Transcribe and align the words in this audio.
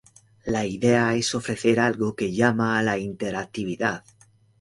La 0.45 0.65
idea 0.65 1.13
es 1.13 1.35
ofrecer 1.35 1.79
algo 1.79 2.15
que 2.15 2.33
llama 2.33 2.79
a 2.79 2.81
la 2.81 2.97
interactividad". 2.97 4.03